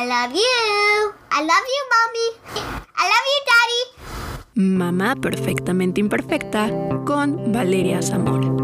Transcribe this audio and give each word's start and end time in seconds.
I 0.00 0.06
love 0.06 0.32
you. 0.32 1.12
I 1.30 1.42
love 1.42 1.66
you, 1.74 1.82
mommy. 1.92 2.28
I 2.96 3.04
love 3.12 3.26
you, 3.32 3.40
daddy. 3.50 3.82
Mamá 4.54 5.14
perfectamente 5.14 6.00
imperfecta 6.00 6.70
con 7.04 7.52
Valeria 7.52 8.00
Zamora. 8.00 8.59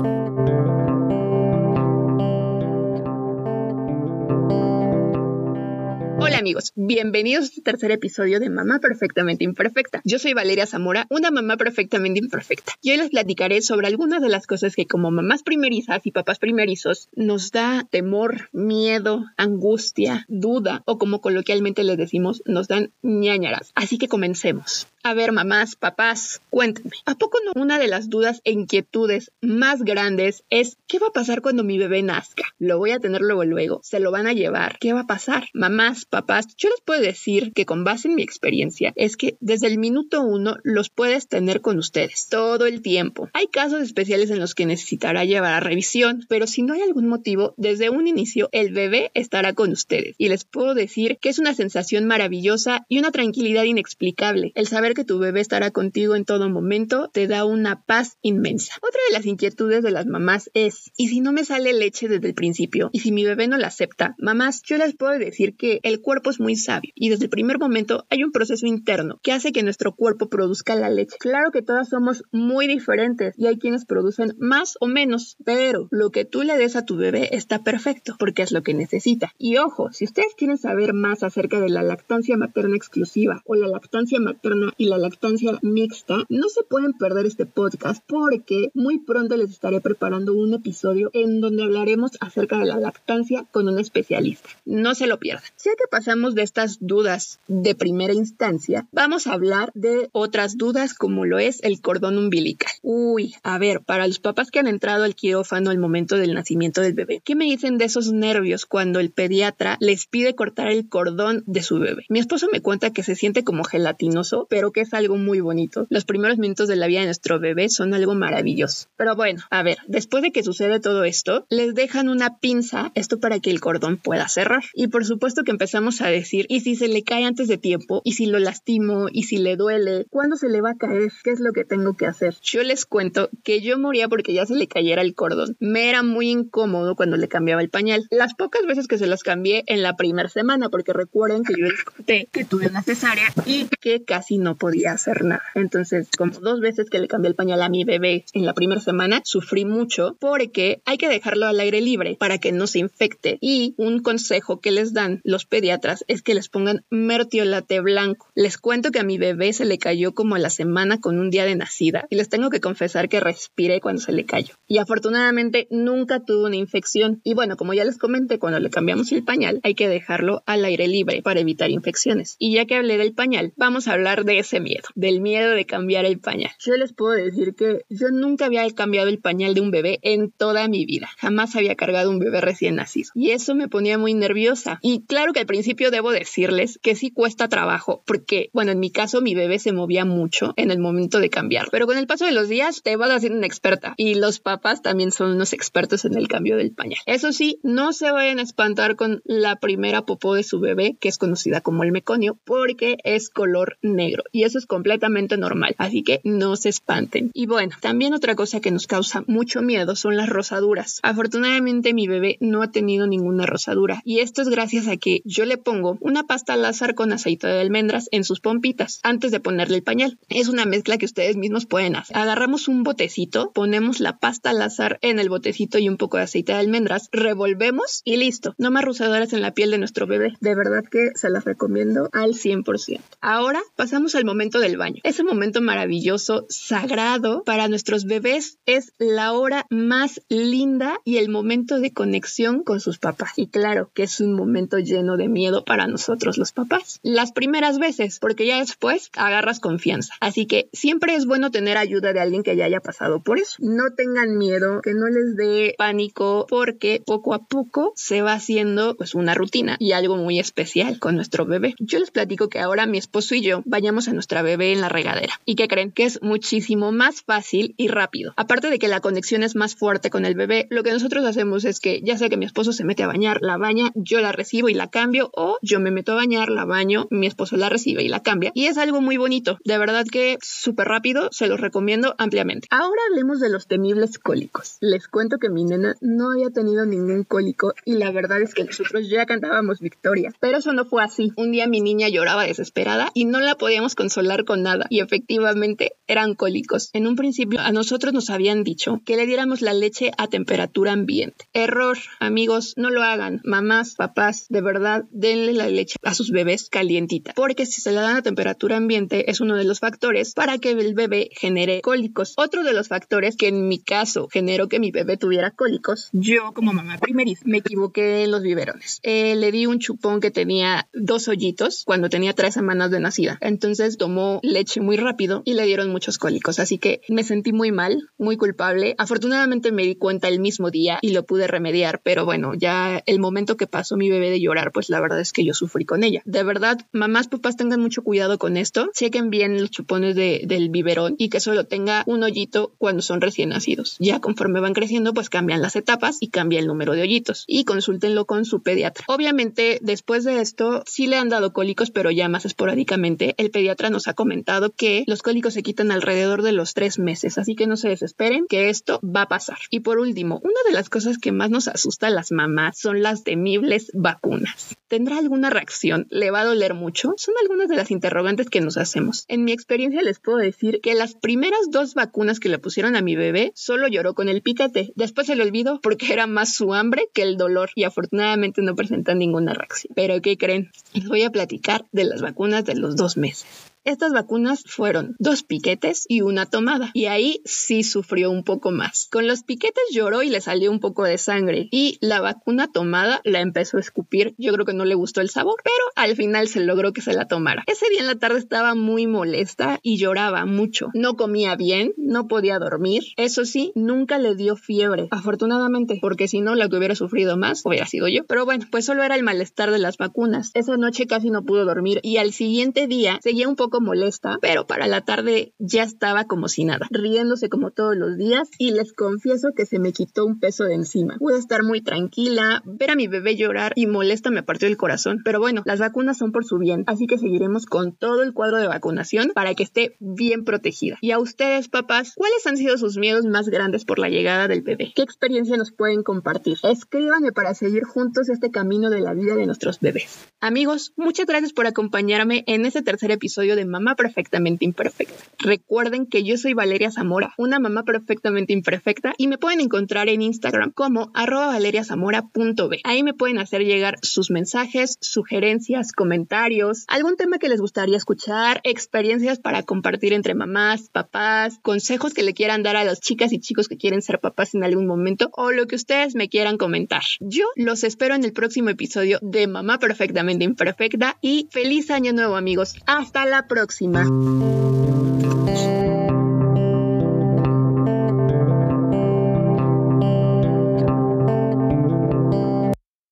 Amigos, 6.46 6.72
bienvenidos 6.76 7.42
a 7.42 7.46
este 7.46 7.60
tercer 7.60 7.90
episodio 7.90 8.38
de 8.38 8.48
Mamá 8.50 8.78
Perfectamente 8.78 9.42
Imperfecta. 9.42 10.00
Yo 10.04 10.20
soy 10.20 10.32
Valeria 10.32 10.64
Zamora, 10.64 11.08
una 11.10 11.32
mamá 11.32 11.56
perfectamente 11.56 12.20
imperfecta. 12.20 12.70
Y 12.80 12.92
hoy 12.92 12.98
les 12.98 13.10
platicaré 13.10 13.62
sobre 13.62 13.88
algunas 13.88 14.22
de 14.22 14.28
las 14.28 14.46
cosas 14.46 14.76
que 14.76 14.86
como 14.86 15.10
mamás 15.10 15.42
primerizas 15.42 16.02
y 16.04 16.12
papás 16.12 16.38
primerizos 16.38 17.08
nos 17.16 17.50
da 17.50 17.84
temor, 17.90 18.48
miedo, 18.52 19.24
angustia, 19.36 20.24
duda 20.28 20.84
o 20.86 20.98
como 20.98 21.20
coloquialmente 21.20 21.82
les 21.82 21.98
decimos, 21.98 22.44
nos 22.46 22.68
dan 22.68 22.92
ñañaras. 23.02 23.72
Así 23.74 23.98
que 23.98 24.06
comencemos. 24.06 24.86
A 25.08 25.14
ver, 25.14 25.30
mamás, 25.30 25.76
papás, 25.76 26.40
cuéntenme. 26.50 26.96
¿A 27.04 27.14
poco 27.14 27.38
no 27.44 27.62
una 27.62 27.78
de 27.78 27.86
las 27.86 28.10
dudas 28.10 28.40
e 28.42 28.50
inquietudes 28.50 29.30
más 29.40 29.84
grandes 29.84 30.42
es 30.50 30.78
qué 30.88 30.98
va 30.98 31.06
a 31.06 31.12
pasar 31.12 31.42
cuando 31.42 31.62
mi 31.62 31.78
bebé 31.78 32.02
nazca? 32.02 32.42
¿Lo 32.58 32.78
voy 32.78 32.90
a 32.90 32.98
tener 32.98 33.20
luego 33.20 33.44
luego? 33.44 33.80
¿Se 33.84 34.00
lo 34.00 34.10
van 34.10 34.26
a 34.26 34.32
llevar? 34.32 34.78
¿Qué 34.80 34.92
va 34.94 35.02
a 35.02 35.06
pasar? 35.06 35.44
Mamás, 35.54 36.06
papás, 36.06 36.48
yo 36.56 36.70
les 36.70 36.80
puedo 36.80 37.00
decir 37.00 37.52
que 37.52 37.66
con 37.66 37.84
base 37.84 38.08
en 38.08 38.16
mi 38.16 38.22
experiencia 38.24 38.92
es 38.96 39.16
que 39.16 39.36
desde 39.38 39.68
el 39.68 39.78
minuto 39.78 40.22
uno 40.22 40.56
los 40.64 40.90
puedes 40.90 41.28
tener 41.28 41.60
con 41.60 41.78
ustedes 41.78 42.26
todo 42.28 42.66
el 42.66 42.82
tiempo. 42.82 43.28
Hay 43.32 43.46
casos 43.46 43.82
especiales 43.82 44.30
en 44.30 44.40
los 44.40 44.56
que 44.56 44.66
necesitará 44.66 45.24
llevar 45.24 45.52
a 45.52 45.60
revisión, 45.60 46.24
pero 46.28 46.48
si 46.48 46.62
no 46.62 46.74
hay 46.74 46.80
algún 46.80 47.06
motivo, 47.06 47.54
desde 47.56 47.90
un 47.90 48.08
inicio 48.08 48.48
el 48.50 48.72
bebé 48.72 49.12
estará 49.14 49.52
con 49.52 49.70
ustedes. 49.70 50.16
Y 50.18 50.30
les 50.30 50.44
puedo 50.44 50.74
decir 50.74 51.18
que 51.20 51.28
es 51.28 51.38
una 51.38 51.54
sensación 51.54 52.06
maravillosa 52.06 52.84
y 52.88 52.98
una 52.98 53.12
tranquilidad 53.12 53.62
inexplicable 53.62 54.50
el 54.56 54.66
saber 54.66 54.95
que 54.96 55.04
tu 55.04 55.18
bebé 55.20 55.40
estará 55.40 55.70
contigo 55.70 56.16
en 56.16 56.24
todo 56.24 56.48
momento 56.48 57.08
te 57.12 57.28
da 57.28 57.44
una 57.44 57.82
paz 57.82 58.16
inmensa. 58.22 58.74
Otra 58.78 59.00
de 59.08 59.16
las 59.16 59.26
inquietudes 59.26 59.82
de 59.82 59.92
las 59.92 60.06
mamás 60.06 60.50
es, 60.54 60.90
¿y 60.96 61.08
si 61.08 61.20
no 61.20 61.32
me 61.32 61.44
sale 61.44 61.72
leche 61.72 62.08
desde 62.08 62.26
el 62.26 62.34
principio? 62.34 62.90
¿Y 62.92 63.00
si 63.00 63.12
mi 63.12 63.24
bebé 63.24 63.46
no 63.46 63.58
la 63.58 63.68
acepta? 63.68 64.16
Mamás, 64.18 64.62
yo 64.62 64.78
les 64.78 64.96
puedo 64.96 65.16
decir 65.18 65.54
que 65.54 65.80
el 65.82 66.00
cuerpo 66.00 66.30
es 66.30 66.40
muy 66.40 66.56
sabio 66.56 66.92
y 66.94 67.10
desde 67.10 67.24
el 67.24 67.30
primer 67.30 67.58
momento 67.58 68.06
hay 68.10 68.24
un 68.24 68.32
proceso 68.32 68.66
interno 68.66 69.20
que 69.22 69.32
hace 69.32 69.52
que 69.52 69.62
nuestro 69.62 69.94
cuerpo 69.94 70.28
produzca 70.28 70.74
la 70.74 70.88
leche. 70.88 71.16
Claro 71.20 71.50
que 71.52 71.62
todas 71.62 71.90
somos 71.90 72.24
muy 72.32 72.66
diferentes 72.66 73.34
y 73.36 73.46
hay 73.46 73.58
quienes 73.58 73.84
producen 73.84 74.34
más 74.38 74.76
o 74.80 74.86
menos, 74.86 75.36
pero 75.44 75.88
lo 75.90 76.10
que 76.10 76.24
tú 76.24 76.42
le 76.42 76.56
des 76.56 76.74
a 76.74 76.84
tu 76.84 76.96
bebé 76.96 77.28
está 77.36 77.62
perfecto 77.62 78.16
porque 78.18 78.42
es 78.42 78.52
lo 78.52 78.62
que 78.62 78.72
necesita. 78.72 79.32
Y 79.38 79.58
ojo, 79.58 79.92
si 79.92 80.06
ustedes 80.06 80.34
quieren 80.36 80.56
saber 80.56 80.94
más 80.94 81.22
acerca 81.22 81.60
de 81.60 81.68
la 81.68 81.82
lactancia 81.82 82.36
materna 82.36 82.76
exclusiva 82.76 83.42
o 83.44 83.54
la 83.54 83.68
lactancia 83.68 84.18
materna 84.20 84.72
y 84.78 84.86
la 84.86 84.98
lactancia 84.98 85.58
mixta, 85.62 86.24
no 86.28 86.48
se 86.48 86.62
pueden 86.62 86.92
perder 86.92 87.26
este 87.26 87.46
podcast 87.46 88.02
porque 88.06 88.70
muy 88.74 88.98
pronto 88.98 89.36
les 89.36 89.50
estaré 89.50 89.80
preparando 89.80 90.34
un 90.34 90.54
episodio 90.54 91.10
en 91.12 91.40
donde 91.40 91.62
hablaremos 91.62 92.12
acerca 92.20 92.58
de 92.58 92.66
la 92.66 92.78
lactancia 92.78 93.46
con 93.50 93.68
un 93.68 93.78
especialista. 93.78 94.48
No 94.64 94.94
se 94.94 95.06
lo 95.06 95.18
pierdan. 95.18 95.44
Ya 95.64 95.72
que 95.72 95.88
pasamos 95.90 96.34
de 96.34 96.42
estas 96.42 96.78
dudas 96.80 97.40
de 97.48 97.74
primera 97.74 98.12
instancia, 98.12 98.86
vamos 98.92 99.26
a 99.26 99.32
hablar 99.32 99.70
de 99.74 100.08
otras 100.12 100.56
dudas 100.56 100.94
como 100.94 101.24
lo 101.24 101.38
es 101.38 101.62
el 101.62 101.80
cordón 101.80 102.18
umbilical. 102.18 102.72
Uy, 102.82 103.34
a 103.42 103.58
ver, 103.58 103.80
para 103.80 104.06
los 104.06 104.18
papás 104.18 104.50
que 104.50 104.58
han 104.58 104.66
entrado 104.66 105.04
al 105.04 105.14
quirófano 105.14 105.70
al 105.70 105.78
momento 105.78 106.16
del 106.16 106.34
nacimiento 106.34 106.80
del 106.80 106.94
bebé, 106.94 107.20
¿qué 107.24 107.34
me 107.34 107.44
dicen 107.44 107.78
de 107.78 107.86
esos 107.86 108.12
nervios 108.12 108.66
cuando 108.66 109.00
el 109.00 109.10
pediatra 109.10 109.76
les 109.80 110.06
pide 110.06 110.34
cortar 110.34 110.68
el 110.68 110.88
cordón 110.88 111.42
de 111.46 111.62
su 111.62 111.78
bebé? 111.78 112.04
Mi 112.08 112.18
esposo 112.18 112.48
me 112.52 112.60
cuenta 112.60 112.92
que 112.92 113.02
se 113.02 113.14
siente 113.14 113.44
como 113.44 113.64
gelatinoso, 113.64 114.46
pero 114.48 114.65
que 114.72 114.80
es 114.82 114.94
algo 114.94 115.16
muy 115.16 115.40
bonito. 115.40 115.86
Los 115.90 116.04
primeros 116.04 116.38
minutos 116.38 116.68
de 116.68 116.76
la 116.76 116.86
vida 116.86 117.00
de 117.00 117.06
nuestro 117.06 117.38
bebé 117.38 117.68
son 117.68 117.94
algo 117.94 118.14
maravilloso. 118.14 118.88
Pero 118.96 119.16
bueno, 119.16 119.42
a 119.50 119.62
ver, 119.62 119.78
después 119.86 120.22
de 120.22 120.32
que 120.32 120.42
sucede 120.42 120.80
todo 120.80 121.04
esto, 121.04 121.46
les 121.50 121.74
dejan 121.74 122.08
una 122.08 122.38
pinza, 122.38 122.92
esto 122.94 123.18
para 123.20 123.40
que 123.40 123.50
el 123.50 123.60
cordón 123.60 123.96
pueda 123.96 124.28
cerrar. 124.28 124.62
Y 124.74 124.88
por 124.88 125.04
supuesto 125.04 125.42
que 125.44 125.50
empezamos 125.50 126.00
a 126.00 126.08
decir, 126.08 126.46
¿y 126.48 126.60
si 126.60 126.76
se 126.76 126.88
le 126.88 127.02
cae 127.02 127.24
antes 127.24 127.48
de 127.48 127.58
tiempo? 127.58 128.02
¿Y 128.04 128.12
si 128.12 128.26
lo 128.26 128.38
lastimo? 128.38 129.06
¿Y 129.10 129.24
si 129.24 129.38
le 129.38 129.56
duele? 129.56 130.06
¿Cuándo 130.10 130.36
se 130.36 130.48
le 130.48 130.60
va 130.60 130.70
a 130.70 130.76
caer? 130.76 131.12
¿Qué 131.22 131.30
es 131.30 131.40
lo 131.40 131.52
que 131.52 131.64
tengo 131.64 131.96
que 131.96 132.06
hacer? 132.06 132.36
Yo 132.42 132.62
les 132.62 132.86
cuento 132.86 133.30
que 133.44 133.60
yo 133.60 133.78
moría 133.78 134.08
porque 134.08 134.32
ya 134.32 134.46
se 134.46 134.54
le 134.54 134.66
cayera 134.66 135.02
el 135.02 135.14
cordón. 135.14 135.56
Me 135.60 135.88
era 135.88 136.02
muy 136.02 136.30
incómodo 136.30 136.96
cuando 136.96 137.16
le 137.16 137.28
cambiaba 137.28 137.62
el 137.62 137.70
pañal. 137.70 138.06
Las 138.10 138.34
pocas 138.34 138.66
veces 138.66 138.88
que 138.88 138.98
se 138.98 139.06
las 139.06 139.22
cambié 139.22 139.64
en 139.66 139.82
la 139.82 139.96
primera 139.96 140.28
semana, 140.28 140.68
porque 140.68 140.92
recuerden 140.92 141.42
que 141.42 141.54
yo 141.58 141.66
les 141.66 141.84
conté 141.84 142.28
que 142.32 142.44
tuve 142.44 142.68
una 142.68 142.82
cesárea 142.82 143.28
y 143.44 143.66
que 143.80 144.04
casi 144.04 144.38
no 144.38 144.55
podía 144.56 144.92
hacer 144.92 145.24
nada. 145.24 145.42
Entonces, 145.54 146.08
como 146.16 146.32
dos 146.40 146.60
veces 146.60 146.90
que 146.90 146.98
le 146.98 147.08
cambié 147.08 147.28
el 147.28 147.34
pañal 147.34 147.62
a 147.62 147.68
mi 147.68 147.84
bebé 147.84 148.24
en 148.32 148.44
la 148.44 148.54
primera 148.54 148.80
semana, 148.80 149.22
sufrí 149.24 149.64
mucho 149.64 150.16
porque 150.20 150.80
hay 150.84 150.98
que 150.98 151.08
dejarlo 151.08 151.46
al 151.46 151.60
aire 151.60 151.80
libre 151.80 152.16
para 152.18 152.38
que 152.38 152.52
no 152.52 152.66
se 152.66 152.78
infecte. 152.78 153.38
Y 153.40 153.74
un 153.76 154.02
consejo 154.02 154.60
que 154.60 154.70
les 154.70 154.92
dan 154.92 155.20
los 155.24 155.44
pediatras 155.44 156.04
es 156.08 156.22
que 156.22 156.34
les 156.34 156.48
pongan 156.48 156.84
mertiolate 156.90 157.80
blanco. 157.80 158.28
Les 158.34 158.58
cuento 158.58 158.90
que 158.90 159.00
a 159.00 159.04
mi 159.04 159.18
bebé 159.18 159.52
se 159.52 159.64
le 159.64 159.78
cayó 159.78 160.14
como 160.14 160.34
a 160.34 160.38
la 160.38 160.50
semana 160.50 161.00
con 161.00 161.18
un 161.18 161.30
día 161.30 161.44
de 161.44 161.56
nacida 161.56 162.06
y 162.10 162.16
les 162.16 162.28
tengo 162.28 162.50
que 162.50 162.60
confesar 162.60 163.08
que 163.08 163.20
respiré 163.20 163.80
cuando 163.80 164.02
se 164.02 164.12
le 164.12 164.24
cayó. 164.24 164.54
Y 164.66 164.78
afortunadamente 164.78 165.66
nunca 165.70 166.20
tuvo 166.20 166.46
una 166.46 166.56
infección. 166.56 167.20
Y 167.24 167.34
bueno, 167.34 167.56
como 167.56 167.74
ya 167.74 167.84
les 167.84 167.98
comenté, 167.98 168.38
cuando 168.38 168.60
le 168.60 168.70
cambiamos 168.70 169.12
el 169.12 169.24
pañal, 169.24 169.60
hay 169.62 169.74
que 169.74 169.88
dejarlo 169.88 170.42
al 170.46 170.64
aire 170.64 170.88
libre 170.88 171.22
para 171.22 171.40
evitar 171.40 171.70
infecciones. 171.70 172.36
Y 172.38 172.54
ya 172.54 172.66
que 172.66 172.76
hablé 172.76 172.98
del 172.98 173.14
pañal, 173.14 173.52
vamos 173.56 173.88
a 173.88 173.92
hablar 173.92 174.24
de 174.24 174.38
ese 174.46 174.60
miedo, 174.60 174.88
del 174.94 175.20
miedo 175.20 175.50
de 175.50 175.66
cambiar 175.66 176.04
el 176.04 176.20
pañal. 176.20 176.52
Yo 176.60 176.76
les 176.76 176.92
puedo 176.92 177.12
decir 177.12 177.54
que 177.54 177.84
yo 177.88 178.08
nunca 178.10 178.46
había 178.46 178.68
cambiado 178.70 179.08
el 179.08 179.18
pañal 179.18 179.54
de 179.54 179.60
un 179.60 179.70
bebé 179.70 179.98
en 180.02 180.30
toda 180.30 180.68
mi 180.68 180.86
vida. 180.86 181.08
Jamás 181.18 181.56
había 181.56 181.74
cargado 181.74 182.10
un 182.10 182.18
bebé 182.18 182.40
recién 182.40 182.76
nacido. 182.76 183.10
Y 183.14 183.30
eso 183.30 183.54
me 183.54 183.68
ponía 183.68 183.98
muy 183.98 184.14
nerviosa. 184.14 184.78
Y 184.82 185.04
claro 185.04 185.32
que 185.32 185.40
al 185.40 185.46
principio 185.46 185.90
debo 185.90 186.12
decirles 186.12 186.78
que 186.80 186.94
sí 186.94 187.10
cuesta 187.10 187.48
trabajo, 187.48 188.02
porque, 188.06 188.50
bueno, 188.52 188.72
en 188.72 188.78
mi 188.78 188.90
caso 188.90 189.20
mi 189.20 189.34
bebé 189.34 189.58
se 189.58 189.72
movía 189.72 190.04
mucho 190.04 190.54
en 190.56 190.70
el 190.70 190.78
momento 190.78 191.18
de 191.18 191.30
cambiar. 191.30 191.68
Pero 191.70 191.86
con 191.86 191.98
el 191.98 192.06
paso 192.06 192.24
de 192.24 192.32
los 192.32 192.48
días 192.48 192.82
te 192.82 192.96
vas 192.96 193.10
haciendo 193.10 193.38
una 193.38 193.46
experta. 193.46 193.94
Y 193.96 194.14
los 194.14 194.38
papás 194.38 194.82
también 194.82 195.10
son 195.10 195.32
unos 195.32 195.52
expertos 195.52 196.04
en 196.04 196.16
el 196.16 196.28
cambio 196.28 196.56
del 196.56 196.72
pañal. 196.72 197.00
Eso 197.06 197.32
sí, 197.32 197.58
no 197.62 197.92
se 197.92 198.12
vayan 198.12 198.38
a 198.38 198.42
espantar 198.42 198.96
con 198.96 199.22
la 199.24 199.56
primera 199.56 200.02
popó 200.02 200.34
de 200.34 200.44
su 200.44 200.60
bebé, 200.60 200.96
que 201.00 201.08
es 201.08 201.18
conocida 201.18 201.60
como 201.60 201.82
el 201.82 201.92
meconio, 201.92 202.38
porque 202.44 202.98
es 203.04 203.30
color 203.30 203.78
negro. 203.82 204.22
Y 204.36 204.44
eso 204.44 204.58
es 204.58 204.66
completamente 204.66 205.38
normal. 205.38 205.74
Así 205.78 206.02
que 206.02 206.20
no 206.22 206.56
se 206.56 206.68
espanten. 206.68 207.30
Y 207.32 207.46
bueno, 207.46 207.74
también 207.80 208.12
otra 208.12 208.34
cosa 208.34 208.60
que 208.60 208.70
nos 208.70 208.86
causa 208.86 209.24
mucho 209.26 209.62
miedo 209.62 209.96
son 209.96 210.14
las 210.14 210.28
rosaduras. 210.28 211.00
Afortunadamente 211.02 211.94
mi 211.94 212.06
bebé 212.06 212.36
no 212.40 212.62
ha 212.62 212.70
tenido 212.70 213.06
ninguna 213.06 213.46
rosadura. 213.46 214.02
Y 214.04 214.18
esto 214.18 214.42
es 214.42 214.50
gracias 214.50 214.88
a 214.88 214.98
que 214.98 215.22
yo 215.24 215.46
le 215.46 215.56
pongo 215.56 215.96
una 216.02 216.24
pasta 216.24 216.54
Lázaro 216.54 216.94
con 216.94 217.14
aceite 217.14 217.46
de 217.46 217.62
almendras 217.62 218.10
en 218.10 218.24
sus 218.24 218.40
pompitas 218.40 219.00
antes 219.02 219.30
de 219.30 219.40
ponerle 219.40 219.76
el 219.76 219.82
pañal. 219.82 220.18
Es 220.28 220.48
una 220.48 220.66
mezcla 220.66 220.98
que 220.98 221.06
ustedes 221.06 221.38
mismos 221.38 221.64
pueden 221.64 221.96
hacer. 221.96 222.18
Agarramos 222.18 222.68
un 222.68 222.82
botecito, 222.82 223.52
ponemos 223.52 224.00
la 224.00 224.18
pasta 224.18 224.52
Lázaro 224.52 224.98
en 225.00 225.18
el 225.18 225.30
botecito 225.30 225.78
y 225.78 225.88
un 225.88 225.96
poco 225.96 226.18
de 226.18 226.24
aceite 226.24 226.52
de 226.52 226.58
almendras, 226.58 227.08
revolvemos 227.10 228.02
y 228.04 228.18
listo. 228.18 228.54
No 228.58 228.70
más 228.70 228.84
rosaduras 228.84 229.32
en 229.32 229.40
la 229.40 229.54
piel 229.54 229.70
de 229.70 229.78
nuestro 229.78 230.06
bebé. 230.06 230.34
De 230.42 230.54
verdad 230.54 230.84
que 230.84 231.12
se 231.14 231.30
las 231.30 231.46
recomiendo 231.46 232.10
al 232.12 232.34
100%. 232.34 233.00
Ahora 233.22 233.62
pasamos 233.76 234.14
al 234.14 234.25
momento 234.26 234.58
del 234.60 234.76
baño. 234.76 235.00
Ese 235.04 235.24
momento 235.24 235.62
maravilloso, 235.62 236.44
sagrado 236.50 237.42
para 237.44 237.68
nuestros 237.68 238.04
bebés 238.04 238.58
es 238.66 238.92
la 238.98 239.32
hora 239.32 239.66
más 239.70 240.20
linda 240.28 241.00
y 241.04 241.16
el 241.16 241.30
momento 241.30 241.80
de 241.80 241.92
conexión 241.92 242.62
con 242.62 242.80
sus 242.80 242.98
papás. 242.98 243.32
Y 243.36 243.46
claro 243.46 243.90
que 243.94 244.02
es 244.02 244.20
un 244.20 244.34
momento 244.34 244.78
lleno 244.78 245.16
de 245.16 245.28
miedo 245.28 245.64
para 245.64 245.86
nosotros 245.86 246.36
los 246.36 246.52
papás. 246.52 247.00
Las 247.02 247.32
primeras 247.32 247.78
veces, 247.78 248.18
porque 248.18 248.46
ya 248.46 248.58
después 248.58 249.10
agarras 249.16 249.60
confianza. 249.60 250.14
Así 250.20 250.46
que 250.46 250.68
siempre 250.72 251.14
es 251.14 251.26
bueno 251.26 251.50
tener 251.50 251.78
ayuda 251.78 252.12
de 252.12 252.20
alguien 252.20 252.42
que 252.42 252.56
ya 252.56 252.66
haya 252.66 252.80
pasado 252.80 253.20
por 253.20 253.38
eso. 253.38 253.56
No 253.60 253.94
tengan 253.96 254.36
miedo, 254.36 254.80
que 254.82 254.94
no 254.94 255.06
les 255.06 255.36
dé 255.36 255.74
pánico, 255.78 256.46
porque 256.48 257.02
poco 257.04 257.34
a 257.34 257.46
poco 257.46 257.92
se 257.96 258.22
va 258.22 258.34
haciendo 258.34 258.96
pues 258.96 259.14
una 259.14 259.34
rutina 259.34 259.76
y 259.78 259.92
algo 259.92 260.16
muy 260.16 260.38
especial 260.38 260.98
con 260.98 261.16
nuestro 261.16 261.46
bebé. 261.46 261.74
Yo 261.78 261.98
les 261.98 262.10
platico 262.10 262.48
que 262.48 262.60
ahora 262.60 262.86
mi 262.86 262.98
esposo 262.98 263.34
y 263.34 263.42
yo 263.42 263.62
vayamos 263.64 264.08
a 264.08 264.12
nuestra 264.16 264.42
bebé 264.42 264.72
en 264.72 264.80
la 264.80 264.88
regadera. 264.88 265.40
¿Y 265.44 265.54
que 265.54 265.68
creen? 265.68 265.92
Que 265.92 266.04
es 266.04 266.20
muchísimo 266.22 266.90
más 266.90 267.22
fácil 267.22 267.74
y 267.76 267.88
rápido. 267.88 268.32
Aparte 268.36 268.70
de 268.70 268.78
que 268.78 268.88
la 268.88 269.00
conexión 269.00 269.42
es 269.44 269.54
más 269.54 269.76
fuerte 269.76 270.10
con 270.10 270.24
el 270.24 270.34
bebé, 270.34 270.66
lo 270.70 270.82
que 270.82 270.90
nosotros 270.90 271.24
hacemos 271.24 271.64
es 271.64 271.78
que 271.78 272.00
ya 272.02 272.18
sea 272.18 272.28
que 272.28 272.36
mi 272.36 272.44
esposo 272.44 272.72
se 272.72 272.84
mete 272.84 273.04
a 273.04 273.06
bañar, 273.06 273.38
la 273.40 273.56
baña, 273.56 273.92
yo 273.94 274.20
la 274.20 274.32
recibo 274.32 274.68
y 274.68 274.74
la 274.74 274.88
cambio 274.88 275.30
o 275.32 275.58
yo 275.62 275.78
me 275.78 275.90
meto 275.90 276.12
a 276.12 276.16
bañar, 276.16 276.48
la 276.50 276.64
baño, 276.64 277.06
mi 277.10 277.26
esposo 277.26 277.56
la 277.56 277.68
recibe 277.68 278.02
y 278.02 278.08
la 278.08 278.22
cambia. 278.22 278.50
Y 278.54 278.66
es 278.66 278.78
algo 278.78 279.00
muy 279.00 279.16
bonito. 279.16 279.58
De 279.64 279.78
verdad 279.78 280.04
que 280.10 280.38
súper 280.42 280.88
rápido, 280.88 281.28
se 281.30 281.46
los 281.46 281.60
recomiendo 281.60 282.14
ampliamente. 282.18 282.66
Ahora 282.70 283.00
hablemos 283.10 283.40
de 283.40 283.50
los 283.50 283.66
temibles 283.66 284.18
cólicos. 284.18 284.76
Les 284.80 285.08
cuento 285.08 285.38
que 285.38 285.50
mi 285.50 285.64
nena 285.64 285.94
no 286.00 286.32
había 286.32 286.50
tenido 286.50 286.86
ningún 286.86 287.24
cólico 287.24 287.74
y 287.84 287.94
la 287.94 288.10
verdad 288.10 288.40
es 288.40 288.54
que 288.54 288.64
nosotros 288.64 289.08
ya 289.08 289.26
cantábamos 289.26 289.80
victoria. 289.80 290.32
Pero 290.40 290.58
eso 290.58 290.72
no 290.72 290.84
fue 290.84 291.02
así. 291.04 291.32
Un 291.36 291.52
día 291.52 291.66
mi 291.66 291.80
niña 291.80 292.08
lloraba 292.08 292.44
desesperada 292.44 293.10
y 293.14 293.24
no 293.24 293.40
la 293.40 293.54
podíamos 293.56 293.94
consolar 294.06 294.44
con 294.44 294.62
nada. 294.62 294.86
Y 294.88 295.00
efectivamente 295.00 295.96
eran 296.06 296.34
cólicos. 296.34 296.90
En 296.92 297.08
un 297.08 297.16
principio 297.16 297.58
a 297.60 297.72
nosotros 297.72 298.14
nos 298.14 298.30
habían 298.30 298.62
dicho 298.62 299.00
que 299.04 299.16
le 299.16 299.26
diéramos 299.26 299.62
la 299.62 299.74
leche 299.74 300.12
a 300.16 300.28
temperatura 300.28 300.92
ambiente. 300.92 301.46
Error, 301.52 301.98
amigos, 302.20 302.74
no 302.76 302.90
lo 302.90 303.02
hagan. 303.02 303.40
Mamás, 303.42 303.96
papás, 303.96 304.46
de 304.48 304.60
verdad, 304.60 305.04
denle 305.10 305.54
la 305.54 305.66
leche 305.66 305.96
a 306.04 306.14
sus 306.14 306.30
bebés 306.30 306.68
calientita. 306.70 307.32
Porque 307.34 307.66
si 307.66 307.80
se 307.80 307.90
la 307.90 308.02
dan 308.02 308.16
a 308.18 308.22
temperatura 308.22 308.76
ambiente 308.76 309.28
es 309.28 309.40
uno 309.40 309.56
de 309.56 309.64
los 309.64 309.80
factores 309.80 310.34
para 310.34 310.58
que 310.58 310.70
el 310.70 310.94
bebé 310.94 311.30
genere 311.32 311.80
cólicos. 311.80 312.34
Otro 312.36 312.62
de 312.62 312.72
los 312.72 312.86
factores 312.86 313.36
que 313.36 313.48
en 313.48 313.66
mi 313.66 313.80
caso 313.80 314.28
generó 314.30 314.68
que 314.68 314.78
mi 314.78 314.92
bebé 314.92 315.16
tuviera 315.16 315.50
cólicos, 315.50 316.10
yo 316.12 316.52
como 316.54 316.72
mamá 316.72 316.98
primeriza 316.98 317.42
me 317.44 317.58
equivoqué 317.58 318.22
en 318.22 318.30
los 318.30 318.42
biberones. 318.42 319.00
Eh, 319.02 319.34
le 319.34 319.50
di 319.50 319.66
un 319.66 319.80
chupón 319.80 320.20
que 320.20 320.30
tenía 320.30 320.88
dos 320.92 321.26
hoyitos 321.26 321.82
cuando 321.84 322.08
tenía 322.08 322.34
tres 322.34 322.54
semanas 322.54 322.92
de 322.92 323.00
nacida. 323.00 323.38
Entonces 323.40 323.95
tomó 323.96 324.40
leche 324.42 324.80
muy 324.80 324.96
rápido 324.96 325.42
y 325.44 325.54
le 325.54 325.64
dieron 325.64 325.90
muchos 325.90 326.18
cólicos. 326.18 326.58
Así 326.58 326.78
que 326.78 327.00
me 327.08 327.24
sentí 327.24 327.52
muy 327.52 327.72
mal, 327.72 328.10
muy 328.18 328.36
culpable. 328.36 328.94
Afortunadamente 328.98 329.72
me 329.72 329.82
di 329.82 329.96
cuenta 329.96 330.28
el 330.28 330.40
mismo 330.40 330.70
día 330.70 330.98
y 331.02 331.12
lo 331.12 331.24
pude 331.24 331.46
remediar, 331.46 332.00
pero 332.02 332.24
bueno, 332.24 332.52
ya 332.54 333.02
el 333.06 333.18
momento 333.18 333.56
que 333.56 333.66
pasó 333.66 333.96
mi 333.96 334.08
bebé 334.08 334.30
de 334.30 334.40
llorar, 334.40 334.72
pues 334.72 334.88
la 334.90 335.00
verdad 335.00 335.20
es 335.20 335.32
que 335.32 335.44
yo 335.44 335.54
sufrí 335.54 335.84
con 335.84 336.04
ella. 336.04 336.22
De 336.24 336.42
verdad, 336.42 336.78
mamás, 336.92 337.28
papás 337.28 337.56
tengan 337.56 337.80
mucho 337.80 338.02
cuidado 338.02 338.38
con 338.38 338.56
esto. 338.56 338.90
Chequen 338.94 339.30
bien 339.30 339.60
los 339.60 339.70
chupones 339.70 340.14
del 340.14 340.68
biberón 340.70 341.14
y 341.18 341.28
que 341.28 341.40
solo 341.40 341.64
tenga 341.64 342.04
un 342.06 342.22
hoyito 342.22 342.72
cuando 342.78 343.02
son 343.02 343.20
recién 343.20 343.50
nacidos. 343.50 343.96
Ya 343.98 344.20
conforme 344.20 344.60
van 344.60 344.74
creciendo, 344.74 345.14
pues 345.14 345.30
cambian 345.30 345.62
las 345.62 345.76
etapas 345.76 346.18
y 346.20 346.28
cambia 346.28 346.60
el 346.60 346.66
número 346.66 346.92
de 346.94 347.02
hoyitos. 347.02 347.44
Y 347.46 347.64
consúltenlo 347.64 348.26
con 348.26 348.44
su 348.44 348.62
pediatra. 348.62 349.04
Obviamente, 349.08 349.78
después 349.82 350.24
de 350.24 350.40
esto, 350.40 350.82
sí 350.86 351.06
le 351.06 351.16
han 351.16 351.28
dado 351.28 351.52
cólicos, 351.52 351.90
pero 351.90 352.10
ya 352.10 352.28
más 352.28 352.44
esporádicamente. 352.44 353.34
El 353.38 353.50
pediatra 353.50 353.75
nos 353.90 354.08
ha 354.08 354.14
comentado 354.14 354.72
que 354.72 355.04
los 355.06 355.22
cólicos 355.22 355.54
se 355.54 355.62
quitan 355.62 355.90
alrededor 355.90 356.42
de 356.42 356.52
los 356.52 356.74
tres 356.74 356.98
meses, 356.98 357.38
así 357.38 357.54
que 357.54 357.66
no 357.66 357.76
se 357.76 357.88
desesperen, 357.88 358.46
que 358.48 358.68
esto 358.68 359.00
va 359.02 359.22
a 359.22 359.28
pasar. 359.28 359.58
Y 359.70 359.80
por 359.80 359.98
último, 359.98 360.40
una 360.42 360.60
de 360.66 360.72
las 360.72 360.88
cosas 360.88 361.18
que 361.18 361.32
más 361.32 361.50
nos 361.50 361.68
asusta 361.68 362.08
a 362.08 362.10
las 362.10 362.32
mamás 362.32 362.78
son 362.78 363.02
las 363.02 363.24
temibles 363.24 363.90
vacunas. 363.94 364.76
¿Tendrá 364.88 365.18
alguna 365.18 365.50
reacción? 365.50 366.06
¿Le 366.10 366.30
va 366.30 366.40
a 366.40 366.44
doler 366.44 366.74
mucho? 366.74 367.14
Son 367.16 367.34
algunas 367.42 367.68
de 367.68 367.76
las 367.76 367.90
interrogantes 367.90 368.48
que 368.48 368.60
nos 368.60 368.76
hacemos. 368.76 369.24
En 369.28 369.44
mi 369.44 369.52
experiencia 369.52 370.02
les 370.02 370.20
puedo 370.20 370.38
decir 370.38 370.80
que 370.80 370.94
las 370.94 371.14
primeras 371.14 371.70
dos 371.70 371.94
vacunas 371.94 372.38
que 372.38 372.48
le 372.48 372.58
pusieron 372.58 372.94
a 372.94 373.02
mi 373.02 373.16
bebé 373.16 373.52
solo 373.54 373.88
lloró 373.88 374.14
con 374.14 374.28
el 374.28 374.42
piquete. 374.42 374.92
Después 374.94 375.26
se 375.26 375.36
le 375.36 375.42
olvidó 375.42 375.80
porque 375.80 376.12
era 376.12 376.26
más 376.26 376.54
su 376.54 376.72
hambre 376.72 377.08
que 377.12 377.22
el 377.22 377.36
dolor 377.36 377.70
y 377.74 377.84
afortunadamente 377.84 378.62
no 378.62 378.76
presenta 378.76 379.14
ninguna 379.14 379.54
reacción. 379.54 379.92
Pero 379.96 380.20
¿qué 380.20 380.38
creen? 380.38 380.70
Les 380.92 381.08
voy 381.08 381.22
a 381.22 381.30
platicar 381.30 381.84
de 381.92 382.04
las 382.04 382.22
vacunas 382.22 382.64
de 382.64 382.76
los 382.76 382.96
dos 382.96 383.16
meses. 383.16 383.65
Estas 383.86 384.12
vacunas 384.12 384.64
fueron 384.66 385.14
dos 385.20 385.44
piquetes 385.44 386.06
y 386.08 386.20
una 386.20 386.46
tomada. 386.46 386.90
Y 386.92 387.06
ahí 387.06 387.40
sí 387.44 387.84
sufrió 387.84 388.32
un 388.32 388.42
poco 388.42 388.72
más. 388.72 389.06
Con 389.12 389.28
los 389.28 389.44
piquetes 389.44 389.84
lloró 389.92 390.24
y 390.24 390.28
le 390.28 390.40
salió 390.40 390.72
un 390.72 390.80
poco 390.80 391.04
de 391.04 391.18
sangre. 391.18 391.68
Y 391.70 391.96
la 392.00 392.20
vacuna 392.20 392.66
tomada 392.66 393.20
la 393.22 393.40
empezó 393.40 393.76
a 393.76 393.80
escupir. 393.80 394.34
Yo 394.38 394.52
creo 394.52 394.66
que 394.66 394.74
no 394.74 394.84
le 394.84 394.96
gustó 394.96 395.20
el 395.20 395.30
sabor, 395.30 395.60
pero 395.62 395.76
al 395.94 396.16
final 396.16 396.48
se 396.48 396.64
logró 396.64 396.92
que 396.92 397.00
se 397.00 397.12
la 397.12 397.28
tomara. 397.28 397.62
Ese 397.68 397.88
día 397.88 398.00
en 398.00 398.08
la 398.08 398.16
tarde 398.16 398.40
estaba 398.40 398.74
muy 398.74 399.06
molesta 399.06 399.78
y 399.82 399.98
lloraba 399.98 400.46
mucho. 400.46 400.88
No 400.92 401.14
comía 401.14 401.54
bien, 401.54 401.94
no 401.96 402.26
podía 402.26 402.58
dormir. 402.58 403.04
Eso 403.16 403.44
sí, 403.44 403.70
nunca 403.76 404.18
le 404.18 404.34
dio 404.34 404.56
fiebre. 404.56 405.06
Afortunadamente, 405.12 405.98
porque 406.02 406.26
si 406.26 406.40
no, 406.40 406.56
la 406.56 406.68
que 406.68 406.76
hubiera 406.76 406.96
sufrido 406.96 407.36
más 407.36 407.62
hubiera 407.64 407.86
sido 407.86 408.08
yo. 408.08 408.24
Pero 408.26 408.44
bueno, 408.44 408.66
pues 408.68 408.84
solo 408.84 409.04
era 409.04 409.14
el 409.14 409.22
malestar 409.22 409.70
de 409.70 409.78
las 409.78 409.96
vacunas. 409.96 410.50
Esa 410.54 410.76
noche 410.76 411.06
casi 411.06 411.30
no 411.30 411.44
pudo 411.44 411.64
dormir 411.64 412.00
y 412.02 412.16
al 412.16 412.32
siguiente 412.32 412.88
día 412.88 413.20
seguía 413.22 413.48
un 413.48 413.54
molesta, 413.80 414.38
pero 414.40 414.66
para 414.66 414.86
la 414.86 415.02
tarde 415.02 415.54
ya 415.58 415.82
estaba 415.82 416.24
como 416.24 416.48
si 416.48 416.64
nada, 416.64 416.86
riéndose 416.90 417.48
como 417.48 417.70
todos 417.70 417.96
los 417.96 418.16
días 418.16 418.48
y 418.58 418.72
les 418.72 418.92
confieso 418.92 419.48
que 419.54 419.66
se 419.66 419.78
me 419.78 419.92
quitó 419.92 420.24
un 420.24 420.38
peso 420.38 420.64
de 420.64 420.74
encima. 420.74 421.16
Pude 421.18 421.38
estar 421.38 421.62
muy 421.62 421.80
tranquila, 421.82 422.62
ver 422.64 422.90
a 422.90 422.96
mi 422.96 423.08
bebé 423.08 423.36
llorar 423.36 423.72
y 423.76 423.86
molesta 423.86 424.30
me 424.30 424.42
partió 424.42 424.68
el 424.68 424.76
corazón, 424.76 425.20
pero 425.24 425.40
bueno, 425.40 425.62
las 425.64 425.80
vacunas 425.80 426.18
son 426.18 426.32
por 426.32 426.44
su 426.44 426.58
bien, 426.58 426.84
así 426.86 427.06
que 427.06 427.18
seguiremos 427.18 427.66
con 427.66 427.96
todo 427.96 428.22
el 428.22 428.32
cuadro 428.32 428.58
de 428.58 428.68
vacunación 428.68 429.32
para 429.34 429.54
que 429.54 429.62
esté 429.62 429.96
bien 430.00 430.44
protegida. 430.44 430.98
Y 431.00 431.10
a 431.10 431.18
ustedes, 431.18 431.68
papás, 431.68 432.14
¿cuáles 432.16 432.46
han 432.46 432.56
sido 432.56 432.78
sus 432.78 432.96
miedos 432.96 433.24
más 433.26 433.48
grandes 433.48 433.84
por 433.84 433.98
la 433.98 434.08
llegada 434.08 434.48
del 434.48 434.62
bebé? 434.62 434.92
¿Qué 434.94 435.02
experiencia 435.02 435.56
nos 435.56 435.72
pueden 435.72 436.02
compartir? 436.02 436.58
Escríbanme 436.62 437.32
para 437.32 437.54
seguir 437.54 437.84
juntos 437.84 438.28
este 438.28 438.50
camino 438.50 438.90
de 438.90 439.00
la 439.00 439.14
vida 439.14 439.34
de 439.34 439.46
nuestros 439.46 439.80
bebés. 439.80 440.26
Amigos, 440.40 440.92
muchas 440.96 441.26
gracias 441.26 441.52
por 441.52 441.66
acompañarme 441.66 442.44
en 442.46 442.66
este 442.66 442.82
tercer 442.82 443.10
episodio 443.10 443.56
de 443.56 443.65
Mamá 443.66 443.94
Perfectamente 443.94 444.64
Imperfecta. 444.64 445.24
Recuerden 445.38 446.06
que 446.06 446.24
yo 446.24 446.36
soy 446.38 446.54
Valeria 446.54 446.90
Zamora, 446.90 447.34
una 447.36 447.58
mamá 447.58 447.82
perfectamente 447.84 448.52
imperfecta 448.52 449.14
y 449.18 449.28
me 449.28 449.38
pueden 449.38 449.60
encontrar 449.60 450.08
en 450.08 450.22
Instagram 450.22 450.72
como 450.72 451.10
arroba 451.14 451.48
valeriazamora.b. 451.48 452.80
Ahí 452.84 453.02
me 453.02 453.14
pueden 453.14 453.38
hacer 453.38 453.64
llegar 453.64 453.96
sus 454.02 454.30
mensajes, 454.30 454.96
sugerencias, 455.00 455.92
comentarios, 455.92 456.84
algún 456.88 457.16
tema 457.16 457.38
que 457.38 457.48
les 457.48 457.60
gustaría 457.60 457.96
escuchar, 457.96 458.60
experiencias 458.64 459.38
para 459.38 459.62
compartir 459.62 460.12
entre 460.12 460.34
mamás, 460.34 460.88
papás, 460.88 461.58
consejos 461.62 462.14
que 462.14 462.22
le 462.22 462.34
quieran 462.34 462.62
dar 462.62 462.76
a 462.76 462.84
las 462.84 463.00
chicas 463.00 463.32
y 463.32 463.40
chicos 463.40 463.68
que 463.68 463.76
quieren 463.76 464.02
ser 464.02 464.20
papás 464.20 464.54
en 464.54 464.64
algún 464.64 464.86
momento 464.86 465.30
o 465.32 465.50
lo 465.50 465.66
que 465.66 465.76
ustedes 465.76 466.14
me 466.14 466.28
quieran 466.28 466.56
comentar. 466.56 467.02
Yo 467.20 467.46
los 467.56 467.84
espero 467.84 468.14
en 468.14 468.24
el 468.24 468.32
próximo 468.32 468.70
episodio 468.70 469.18
de 469.22 469.46
Mamá 469.46 469.78
Perfectamente 469.78 470.44
Imperfecta 470.44 471.18
y 471.20 471.48
feliz 471.50 471.90
año 471.90 472.12
nuevo 472.12 472.36
amigos. 472.36 472.74
Hasta 472.86 473.26
la 473.26 473.46
próxima 473.46 473.55
próxima. 473.56 474.04